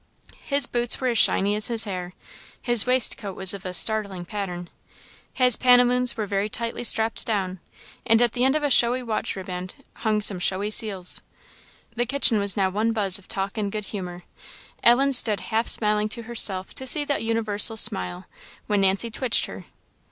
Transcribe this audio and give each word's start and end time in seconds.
His 0.45 0.65
boots 0.65 0.99
were 0.99 1.09
as 1.09 1.19
shiny 1.19 1.53
as 1.53 1.67
his 1.67 1.83
hair; 1.83 2.13
his 2.59 2.87
waistcoat 2.87 3.35
was 3.35 3.53
of 3.53 3.65
a 3.65 3.71
startling 3.71 4.25
pattern; 4.25 4.67
his 5.31 5.55
pantaloons 5.55 6.17
were 6.17 6.25
very 6.25 6.49
tightly 6.49 6.83
strapped 6.83 7.23
down; 7.23 7.59
and 8.03 8.19
at 8.19 8.33
the 8.33 8.43
end 8.43 8.55
of 8.55 8.63
a 8.63 8.71
showy 8.71 9.03
watch 9.03 9.35
riband 9.35 9.75
hung 9.97 10.19
some 10.19 10.39
showy 10.39 10.71
seals. 10.71 11.21
The 11.95 12.07
kitchen 12.07 12.39
was 12.39 12.57
now 12.57 12.71
one 12.71 12.93
buzz 12.93 13.19
of 13.19 13.27
talk 13.27 13.59
and 13.59 13.71
good 13.71 13.85
humour; 13.85 14.21
Ellen 14.81 15.13
stood 15.13 15.39
half 15.51 15.67
smiling 15.67 16.09
to 16.09 16.23
herself 16.23 16.73
to 16.73 16.87
see 16.87 17.05
the 17.05 17.21
universal 17.21 17.77
smile, 17.77 18.25
when 18.65 18.81
Nancy 18.81 19.11
twitched 19.11 19.45
her. 19.45 19.65